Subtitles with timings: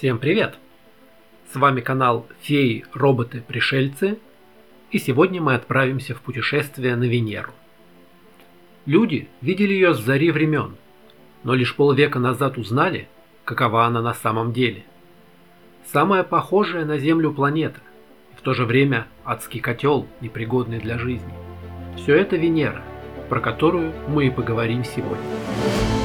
[0.00, 0.54] Всем привет!
[1.52, 4.18] С вами канал Феи, Роботы, Пришельцы,
[4.90, 7.52] и сегодня мы отправимся в путешествие на Венеру.
[8.86, 10.76] Люди видели ее с зари времен,
[11.44, 13.08] но лишь полвека назад узнали,
[13.44, 14.84] какова она на самом деле.
[15.92, 17.82] Самая похожая на Землю планета,
[18.32, 21.34] и в то же время адский котел, непригодный для жизни.
[21.98, 22.82] Все это Венера,
[23.28, 25.99] про которую мы и поговорим сегодня.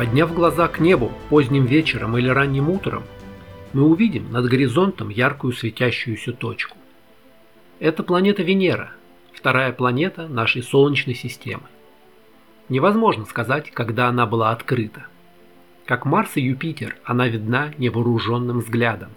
[0.00, 3.02] Подняв глаза к небу поздним вечером или ранним утром,
[3.74, 6.78] мы увидим над горизонтом яркую светящуюся точку.
[7.80, 8.92] Это планета Венера,
[9.34, 11.64] вторая планета нашей Солнечной системы.
[12.70, 15.04] Невозможно сказать, когда она была открыта.
[15.84, 19.10] Как Марс и Юпитер, она видна невооруженным взглядом,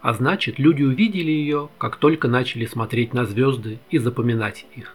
[0.00, 4.94] а значит, люди увидели ее, как только начали смотреть на звезды и запоминать их.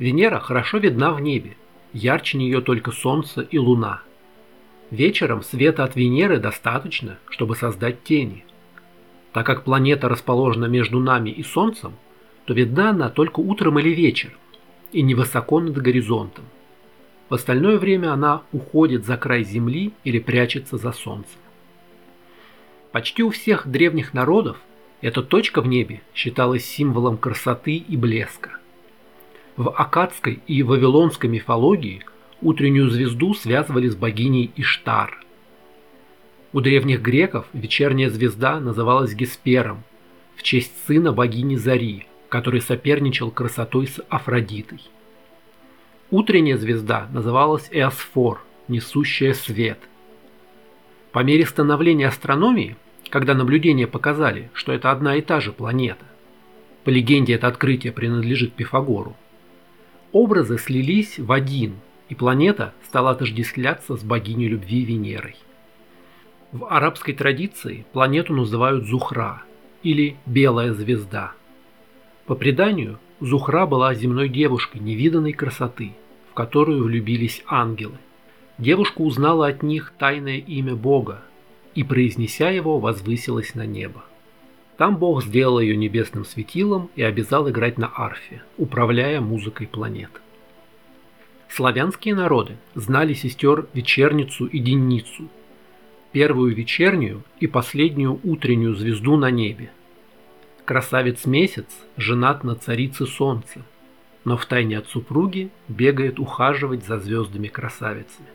[0.00, 1.56] Венера хорошо видна в небе,
[1.92, 4.02] ярче нее только Солнце и Луна–
[4.90, 8.44] Вечером света от Венеры достаточно, чтобы создать тени.
[9.32, 11.94] Так как планета расположена между нами и Солнцем,
[12.46, 14.38] то видна она только утром или вечером,
[14.92, 16.46] и невысоко над горизонтом.
[17.28, 21.38] В остальное время она уходит за край Земли или прячется за Солнцем.
[22.90, 24.56] Почти у всех древних народов
[25.02, 28.52] эта точка в небе считалась символом красоты и блеска.
[29.58, 32.02] В акадской и вавилонской мифологии–
[32.40, 35.18] Утреннюю звезду связывали с богиней Иштар.
[36.52, 39.82] У древних греков вечерняя звезда называлась Геспером
[40.36, 44.80] в честь сына богини Зари, который соперничал красотой с Афродитой.
[46.12, 49.80] Утренняя звезда называлась Эосфор, несущая свет.
[51.10, 52.76] По мере становления астрономии,
[53.10, 56.04] когда наблюдения показали, что это одна и та же планета,
[56.84, 59.16] по легенде это открытие принадлежит Пифагору,
[60.12, 61.74] образы слились в один–
[62.08, 65.36] и планета стала отождествляться с богиней любви Венерой.
[66.52, 69.42] В арабской традиции планету называют Зухра
[69.82, 71.32] или Белая звезда.
[72.26, 75.92] По преданию, Зухра была земной девушкой невиданной красоты,
[76.30, 77.98] в которую влюбились ангелы.
[78.56, 81.22] Девушка узнала от них тайное имя Бога
[81.74, 84.04] и, произнеся его, возвысилась на небо.
[84.78, 90.10] Там Бог сделал ее небесным светилом и обязал играть на арфе, управляя музыкой планет.
[91.48, 95.28] Славянские народы знали сестер вечерницу и денницу,
[96.12, 99.70] первую вечернюю и последнюю утреннюю звезду на небе.
[100.64, 101.66] Красавец-месяц
[101.96, 103.62] женат на царице солнца,
[104.24, 108.28] но втайне от супруги бегает ухаживать за звездами-красавицами.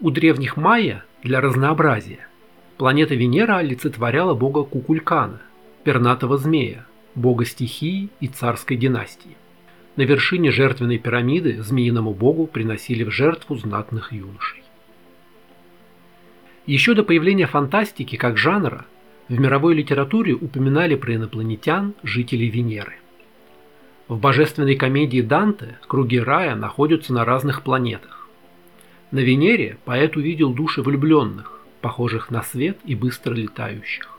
[0.00, 2.28] У древних майя для разнообразия
[2.76, 5.40] планета Венера олицетворяла бога Кукулькана,
[5.82, 9.36] пернатого змея, бога стихии и царской династии.
[9.98, 14.62] На вершине жертвенной пирамиды змеиному богу приносили в жертву знатных юношей.
[16.66, 18.84] Еще до появления фантастики как жанра
[19.28, 22.94] в мировой литературе упоминали про инопланетян, жителей Венеры.
[24.06, 28.28] В божественной комедии Данте круги рая находятся на разных планетах.
[29.10, 34.17] На Венере поэт увидел души влюбленных, похожих на свет и быстро летающих.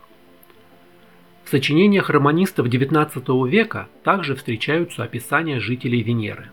[1.50, 6.48] В сочинениях романистов XIX века также встречаются описания жителей Венеры.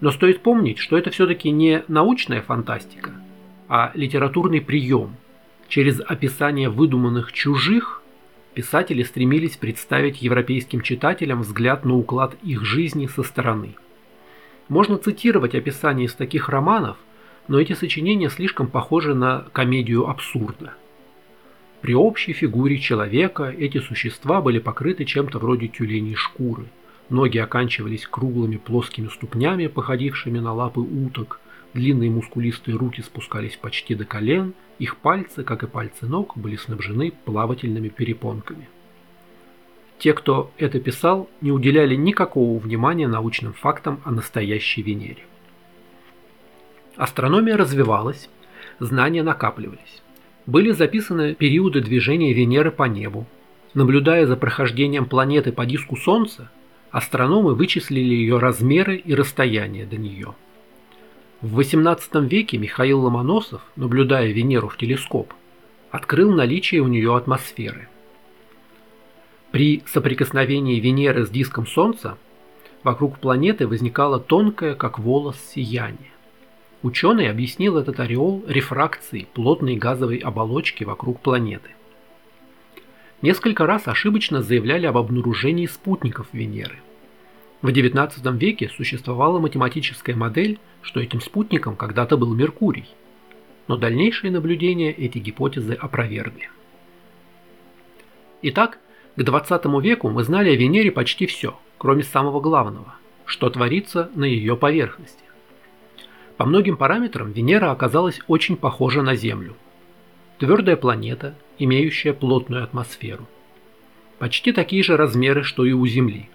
[0.00, 3.14] Но стоит помнить, что это все-таки не научная фантастика,
[3.66, 5.16] а литературный прием.
[5.66, 8.00] Через описание выдуманных чужих
[8.54, 13.74] писатели стремились представить европейским читателям взгляд на уклад их жизни со стороны.
[14.68, 16.96] Можно цитировать описания из таких романов,
[17.48, 20.74] но эти сочинения слишком похожи на комедию абсурда–
[21.80, 26.66] при общей фигуре человека эти существа были покрыты чем-то вроде тюленей шкуры.
[27.10, 31.40] Ноги оканчивались круглыми плоскими ступнями, походившими на лапы уток,
[31.74, 37.12] длинные мускулистые руки спускались почти до колен, их пальцы, как и пальцы ног, были снабжены
[37.24, 38.68] плавательными перепонками.
[39.98, 45.24] Те, кто это писал, не уделяли никакого внимания научным фактам о настоящей Венере.
[46.96, 48.28] Астрономия развивалась,
[48.80, 50.02] знания накапливались
[50.46, 53.26] были записаны периоды движения Венеры по небу.
[53.74, 56.50] Наблюдая за прохождением планеты по диску Солнца,
[56.90, 60.34] астрономы вычислили ее размеры и расстояние до нее.
[61.42, 65.34] В XVIII веке Михаил Ломоносов, наблюдая Венеру в телескоп,
[65.90, 67.88] открыл наличие у нее атмосферы.
[69.50, 72.16] При соприкосновении Венеры с диском Солнца
[72.82, 76.10] вокруг планеты возникало тонкое, как волос, сияние.
[76.86, 81.70] Ученый объяснил этот ореол рефракцией плотной газовой оболочки вокруг планеты.
[83.22, 86.76] Несколько раз ошибочно заявляли об обнаружении спутников Венеры.
[87.60, 92.86] В XIX веке существовала математическая модель, что этим спутником когда-то был Меркурий,
[93.66, 96.50] но дальнейшие наблюдения эти гипотезы опровергли.
[98.42, 98.78] Итак,
[99.16, 102.94] к 20 веку мы знали о Венере почти все, кроме самого главного,
[103.24, 105.25] что творится на ее поверхности.
[106.36, 109.56] По многим параметрам Венера оказалась очень похожа на Землю.
[110.38, 113.26] Твердая планета, имеющая плотную атмосферу.
[114.18, 116.28] Почти такие же размеры, что и у Земли.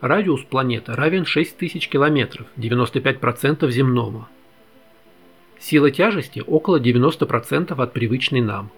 [0.00, 4.26] Радиус планеты равен 6000 км, 95% земному.
[5.58, 8.70] Сила тяжести около 90% от привычной нам.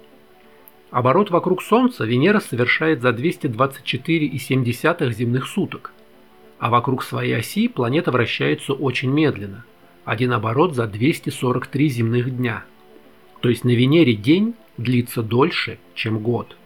[0.91, 5.93] Оборот вокруг Солнца Венера совершает за 224,7 земных суток,
[6.59, 9.65] а вокруг своей оси планета вращается очень медленно–
[10.07, 12.65] один оборот за 243 земных дня.
[13.41, 16.57] То есть на Венере день длится дольше, чем год.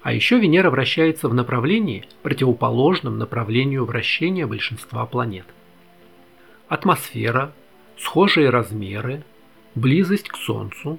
[0.00, 5.44] А еще Венера вращается в направлении, противоположном направлению вращения большинства планет.
[6.66, 7.52] Атмосфера,
[7.98, 9.22] схожие размеры,
[9.74, 10.98] близость к Солнцу.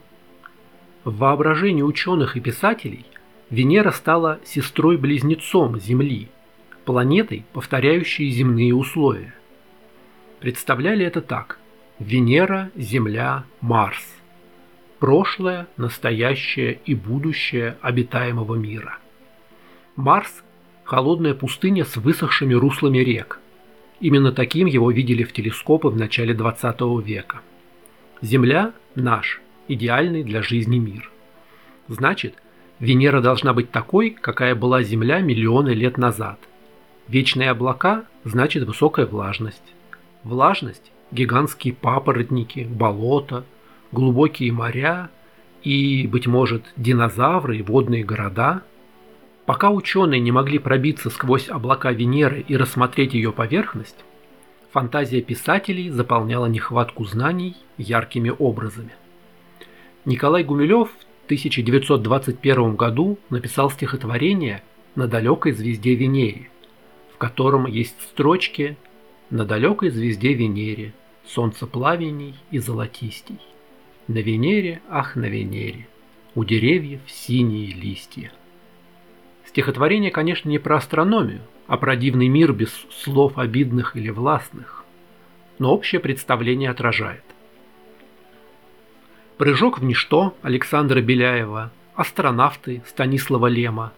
[1.05, 3.05] В воображении ученых и писателей
[3.49, 6.27] Венера стала сестрой-близнецом Земли,
[6.85, 9.33] планетой, повторяющей земные условия
[10.39, 11.59] представляли это так.
[11.99, 14.15] Венера, Земля, Марс.
[14.99, 18.97] Прошлое, настоящее и будущее обитаемого мира.
[19.95, 20.43] Марс–
[20.83, 23.39] холодная пустыня с высохшими руслами рек.
[23.99, 27.41] Именно таким его видели в телескопы в начале 20 века.
[28.21, 31.11] Земля– наш, идеальный для жизни мир.
[31.87, 32.35] Значит,
[32.79, 36.39] Венера должна быть такой, какая была Земля миллионы лет назад.
[37.07, 39.73] Вечные облака– значит высокая влажность.
[40.27, 43.45] Влажность, гигантские папоротники, болота,
[43.93, 45.09] глубокие моря
[45.63, 48.61] и, быть может, динозавры и водные города.
[49.45, 54.03] Пока ученые не могли пробиться сквозь облака Венеры и рассмотреть ее поверхность,
[54.73, 58.91] фантазия писателей заполняла нехватку знаний яркими образами.
[60.03, 64.61] Николай Гумилев в 1921 году написал стихотворение
[64.95, 66.49] «На далекой звезде Венере»,
[67.13, 68.75] в котором есть строчки
[69.29, 70.93] на далекой звезде Венере,
[71.25, 73.39] солнце пламеней и золотистей.
[74.07, 75.87] На Венере, ах, на Венере,
[76.35, 78.31] у деревьев синие листья.
[79.45, 84.85] Стихотворение, конечно, не про астрономию, а про дивный мир без слов обидных или властных,
[85.59, 87.23] но общее представление отражает.
[89.37, 93.91] Прыжок в ничто Александра Беляева, астронавты Станислава Лема,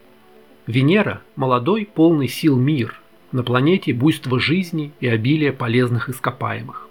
[0.65, 2.99] Венера– молодой, полный сил мир–
[3.31, 6.87] на планете буйство жизни и обилие полезных ископаемых.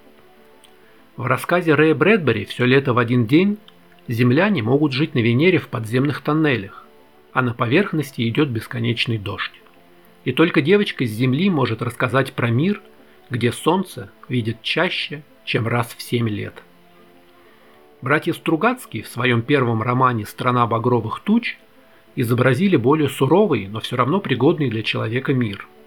[1.17, 3.58] В рассказе Рэя Брэдбери «Все лето в один день»
[4.06, 6.87] земляне могут жить на Венере в подземных тоннелях,
[7.32, 9.52] а на поверхности идет бесконечный дождь.
[10.25, 12.81] И только девочка с Земли может рассказать про мир,
[13.31, 16.62] где Солнце видит чаще, чем раз в семь лет.
[18.00, 21.58] Братья Стругацкие в своем первом романе «Страна багровых туч»
[22.14, 25.67] изобразили более суровый, но все равно пригодный для человека мир–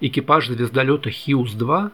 [0.00, 1.90] экипаж звездолета Хьюз-2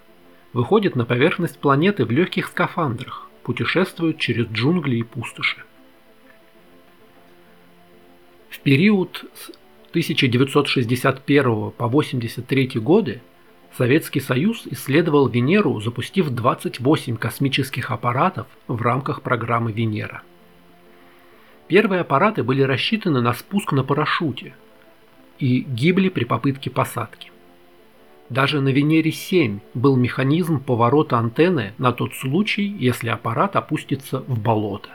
[0.52, 5.62] выходит на поверхность планеты в легких скафандрах, путешествует через джунгли и пустоши.
[8.50, 9.50] В период с
[9.90, 13.23] 1961 по 1983 годы
[13.76, 20.23] Советский Союз исследовал Венеру, запустив 28 космических аппаратов в рамках программы Венера.
[21.68, 24.54] Первые аппараты были рассчитаны на спуск на парашюте
[25.38, 27.31] и гибли при попытке посадки.
[28.32, 34.88] Даже на Венере-7 был механизм поворота антенны на тот случай, если аппарат опустится в болото.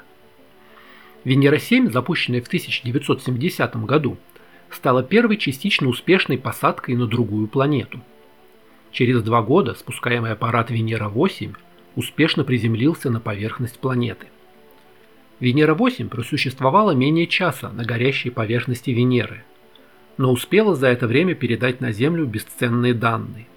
[1.24, 4.18] Венера-7, запущенная в 1970 году,
[4.72, 8.02] стала первой частично успешной посадкой на другую планету.
[8.92, 11.56] Через два года спускаемый аппарат Венера-8
[11.96, 14.26] успешно приземлился на поверхность планеты.
[15.42, 19.44] Венера-8 просуществовала менее часа на горящей поверхности Венеры–
[20.18, 23.48] но успела за это время передать на Землю бесценные данные.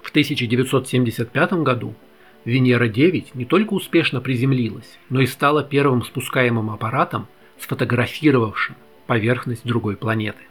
[0.00, 1.94] В 1975 году
[2.44, 7.26] Венера-9 не только успешно приземлилась, но и стала первым спускаемым аппаратом,
[7.58, 10.42] сфотографировавшим поверхность другой планеты.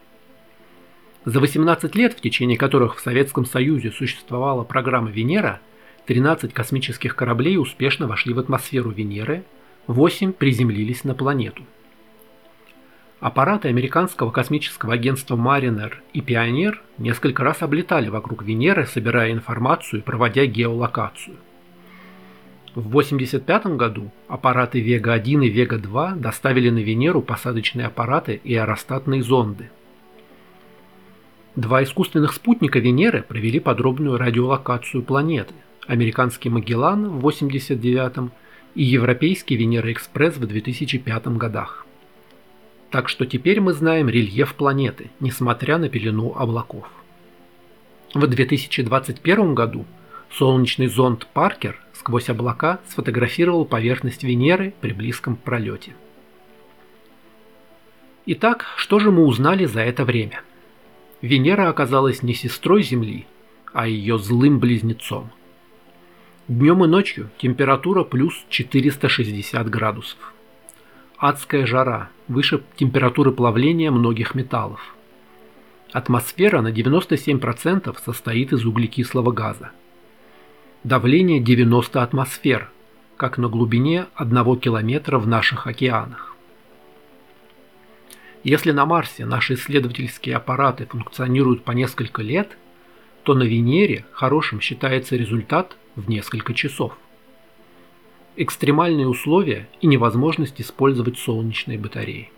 [1.25, 5.59] За 18 лет, в течение которых в Советском Союзе существовала программа Венера,
[6.07, 9.43] 13 космических кораблей успешно вошли в атмосферу Венеры,
[9.87, 11.63] 8 приземлились на планету.
[13.21, 20.03] Аппараты американского космического агентства Mariner и Pioneer несколько раз облетали вокруг Венеры, собирая информацию и
[20.03, 21.37] проводя геолокацию.
[22.73, 29.69] В 1985 году аппараты Вега-1 и Вега-2 доставили на Венеру посадочные аппараты и аэростатные зонды.
[31.55, 35.53] Два искусственных спутника Венеры провели подробную радиолокацию планеты.
[35.85, 38.31] Американский Магеллан в 1989
[38.73, 41.85] и европейский Венера-экспресс в 2005 годах.
[42.91, 46.89] Так что теперь мы знаем рельеф планеты, несмотря на пелену облаков.
[48.13, 49.85] В 2021 году
[50.29, 55.95] солнечный зонд Паркер сквозь облака сфотографировал поверхность Венеры при близком пролете.
[58.25, 60.41] Итак, что же мы узнали за это время?
[61.21, 63.25] Венера оказалась не сестрой Земли,
[63.71, 65.31] а ее злым близнецом.
[66.49, 70.33] Днем и ночью температура плюс 460 градусов.
[71.21, 74.95] Адская жара, выше температуры плавления многих металлов.
[75.91, 79.69] Атмосфера на 97% состоит из углекислого газа.
[80.83, 82.71] Давление 90 атмосфер,
[83.17, 86.35] как на глубине 1 километра в наших океанах.
[88.43, 92.57] Если на Марсе наши исследовательские аппараты функционируют по несколько лет,
[93.21, 96.97] то на Венере хорошим считается результат в несколько часов.
[98.37, 102.31] Экстремальные условия и невозможность использовать солнечные батареи.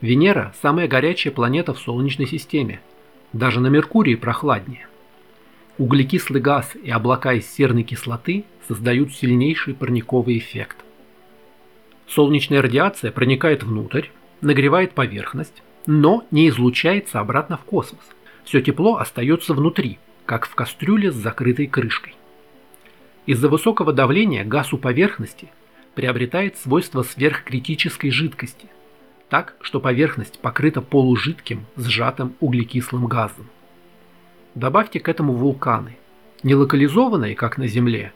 [0.00, 2.80] Венера– самая горячая планета в Солнечной системе.
[3.32, 4.86] Даже на Меркурии прохладнее.
[5.78, 10.76] Углекислый газ и облака из серной кислоты создают сильнейший парниковый эффект.
[12.06, 14.06] Солнечная радиация проникает внутрь,
[14.40, 18.04] нагревает поверхность, но не излучается обратно в космос.
[18.44, 22.14] Все тепло остается внутри, как в кастрюле с закрытой крышкой.
[23.26, 25.48] Из-за высокого давления газ у поверхности
[25.94, 28.68] приобретает свойства сверхкритической жидкости,
[29.30, 33.48] так что поверхность покрыта полужидким сжатым углекислым газом.
[34.54, 35.96] Добавьте к этому вулканы,
[36.42, 38.12] не локализованные, как на Земле,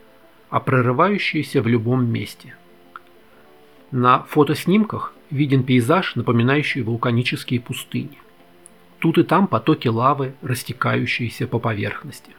[0.50, 2.54] а прорывающиеся в любом месте.
[3.90, 8.18] На фотоснимках виден пейзаж, напоминающий вулканические пустыни.
[8.98, 12.32] Тут и там потоки лавы, растекающиеся по поверхности.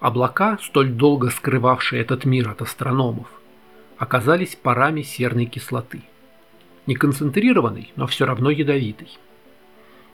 [0.00, 3.28] Облака, столь долго скрывавшие этот мир от астрономов,
[3.98, 6.00] оказались парами серной кислоты.
[6.86, 9.08] Не концентрированной, но все равно ядовитой.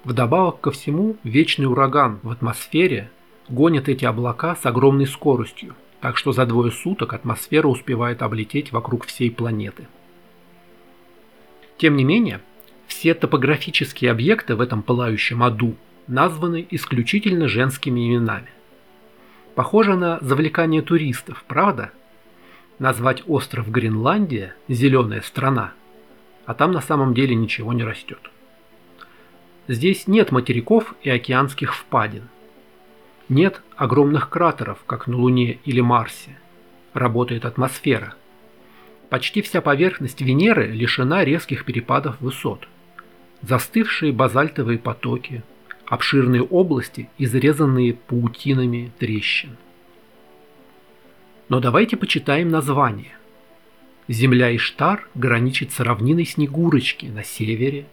[0.03, 3.11] Вдобавок ко всему, вечный ураган в атмосфере
[3.49, 9.07] гонит эти облака с огромной скоростью, так что за двое суток атмосфера успевает облететь вокруг
[9.07, 9.87] всей планеты.
[11.79, 12.41] Тем не менее,
[12.89, 15.77] все топографические объекты в этом пылающем аду
[16.09, 18.49] названы исключительно женскими именами.
[19.57, 21.91] Похоже на завлекание туристов, правда?
[22.79, 25.73] Назвать остров Гренландия– зеленая страна,
[26.45, 28.19] а там на самом деле ничего не растет.
[29.67, 32.29] Здесь нет материков и океанских впадин.
[33.31, 36.39] Нет огромных кратеров, как на Луне или Марсе.
[36.93, 38.15] Работает атмосфера.
[39.09, 42.69] Почти вся поверхность Венеры лишена резких перепадов высот.
[43.41, 45.43] Застывшие базальтовые потоки,
[45.87, 49.57] обширные области, изрезанные паутинами трещин.
[51.49, 53.13] Но давайте почитаем название.
[54.09, 57.87] Земля Иштар граничит с равниной Снегурочки на севере,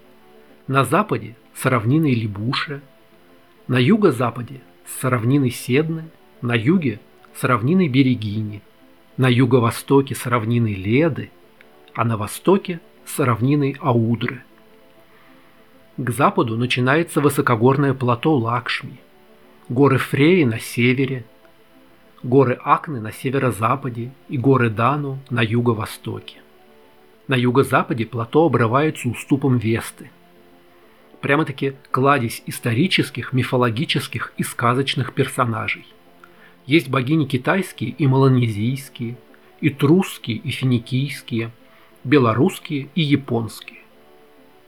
[0.67, 2.81] на западе с равниной Либуша,
[3.67, 6.05] на юго-западе с равниной Седны,
[6.41, 6.99] на юге
[7.35, 8.61] с равниной Берегини,
[9.17, 11.31] на юго-востоке с равниной Леды,
[11.93, 14.43] а на востоке с равниной Аудры.
[15.97, 18.99] К западу начинается высокогорное плато Лакшми,
[19.69, 21.25] горы Фреи на севере,
[22.23, 26.37] горы Акны на северо-западе и горы Дану на юго-востоке.
[27.27, 30.09] На юго-западе плато обрывается уступом Весты–
[31.23, 35.87] прямо-таки кладезь исторических, мифологических и сказочных персонажей.
[36.65, 39.15] Есть богини китайские и малонезийские,
[39.61, 41.51] и трусские, и финикийские,
[42.03, 43.82] белорусские и японские.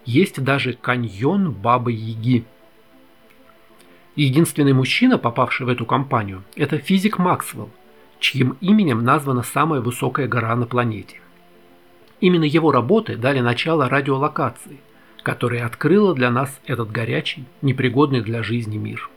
[0.06, 2.46] Есть даже каньон Бабы-Яги.
[4.16, 7.70] Единственный мужчина, попавший в эту компанию, это физик Максвелл,
[8.20, 11.20] чьим именем названа самая высокая гора на планете.
[12.22, 14.80] Именно его работы дали начало радиолокации–
[15.26, 19.10] которая открыла для нас этот горячий, непригодный для жизни мир.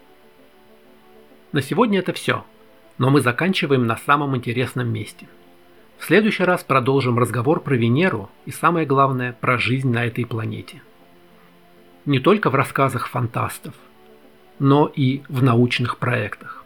[1.52, 2.46] На сегодня это все,
[2.96, 5.28] но мы заканчиваем на самом интересном месте.
[5.98, 10.80] В следующий раз продолжим разговор про Венеру и самое главное, про жизнь на этой планете.
[12.06, 13.74] Не только в рассказах фантастов,
[14.58, 16.64] но и в научных проектах.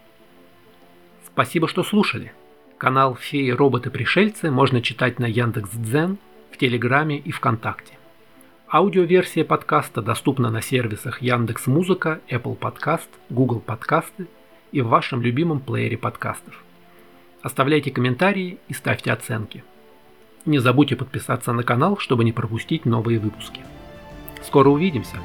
[1.27, 2.33] Спасибо, что слушали.
[2.79, 6.19] Канал «Феи, роботы, пришельцы» можно читать на Яндекс.Дзен,
[6.51, 7.95] в Телеграме и ВКонтакте.
[8.71, 14.27] Аудиоверсия подкаста доступна на сервисах Яндекс Музыка, Apple Podcast, Google Подкасты
[14.73, 16.63] и в вашем любимом плеере подкастов.
[17.43, 19.65] Оставляйте комментарии и ставьте оценки.
[20.47, 23.61] Не забудьте подписаться на канал, чтобы не пропустить новые выпуски.
[24.45, 25.17] Скоро увидимся!